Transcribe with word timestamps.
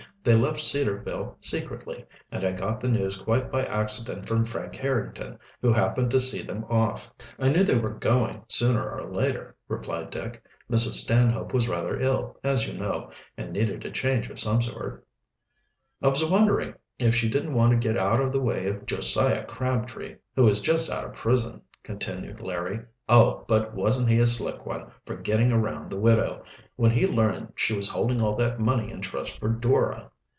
"They 0.23 0.35
left 0.35 0.59
Cedarville 0.59 1.35
secretly, 1.41 2.05
and 2.31 2.43
I 2.43 2.51
got 2.51 2.79
the 2.79 2.87
news 2.87 3.17
quite 3.17 3.51
by 3.51 3.65
accident 3.65 4.27
from 4.27 4.45
Frank 4.45 4.75
Harrington, 4.75 5.39
who 5.63 5.73
happened 5.73 6.11
to 6.11 6.19
see 6.19 6.43
them 6.43 6.63
off." 6.65 7.11
"I 7.39 7.49
knew 7.49 7.63
they 7.63 7.79
were 7.79 7.95
going, 7.95 8.43
sooner 8.47 8.87
or 8.87 9.11
later," 9.11 9.55
replied 9.67 10.11
Dick. 10.11 10.43
"Mrs. 10.69 10.91
Stanhope 11.01 11.55
was 11.55 11.67
rather 11.67 11.99
ill, 11.99 12.37
as 12.43 12.67
you 12.67 12.77
know, 12.77 13.09
and 13.35 13.51
needed 13.51 13.83
a 13.83 13.89
change 13.89 14.29
of 14.29 14.39
some 14.39 14.61
sort." 14.61 15.03
"I 16.03 16.09
was 16.09 16.23
wondering 16.23 16.75
if 16.99 17.15
she 17.15 17.27
didn't 17.27 17.55
want 17.55 17.71
to 17.71 17.87
get 17.87 17.97
out 17.97 18.21
of 18.21 18.31
the 18.31 18.41
way 18.41 18.67
of 18.67 18.85
Josiah 18.85 19.45
Crabtree, 19.45 20.17
who 20.35 20.47
is 20.47 20.61
just 20.61 20.91
out 20.91 21.03
of 21.03 21.15
prison," 21.15 21.63
continued 21.81 22.41
Larry. 22.41 22.79
"Oh, 23.09 23.43
but 23.47 23.73
wasn't 23.73 24.07
he 24.07 24.19
a 24.19 24.27
slick 24.27 24.67
one 24.67 24.91
for 25.03 25.15
getting 25.15 25.51
around 25.51 25.89
the 25.89 25.99
widow 25.99 26.43
when 26.75 26.91
he 26.91 27.07
learned 27.07 27.51
she 27.55 27.75
was 27.75 27.89
holding 27.89 28.21
all 28.21 28.35
that 28.35 28.59
money 28.59 28.91
in 28.91 29.01
trust 29.01 29.39
for 29.39 29.49
Dora." 29.49 30.09